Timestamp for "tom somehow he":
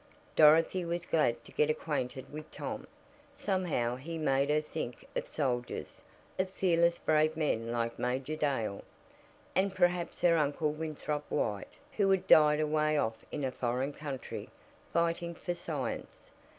2.49-4.17